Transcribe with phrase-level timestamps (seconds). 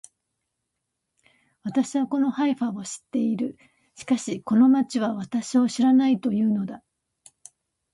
[1.61, 3.55] 私はこのハイファを知っている。
[3.93, 6.81] しかしこの町は私を知らないと言うのだ